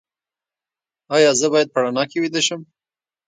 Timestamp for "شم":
2.47-2.61